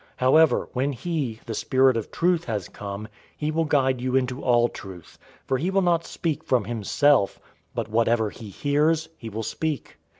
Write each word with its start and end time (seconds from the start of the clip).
016:013 0.03 0.07
However 0.15 0.69
when 0.73 0.91
he, 0.93 1.39
the 1.45 1.53
Spirit 1.53 1.95
of 1.95 2.09
truth, 2.09 2.45
has 2.45 2.67
come, 2.67 3.07
he 3.37 3.51
will 3.51 3.65
guide 3.65 4.01
you 4.01 4.15
into 4.15 4.41
all 4.41 4.67
truth, 4.67 5.19
for 5.45 5.59
he 5.59 5.69
will 5.69 5.83
not 5.83 6.05
speak 6.07 6.43
from 6.43 6.63
himself; 6.63 7.39
but 7.75 7.87
whatever 7.87 8.31
he 8.31 8.49
hears, 8.49 9.09
he 9.15 9.29
will 9.29 9.43
speak. 9.43 9.99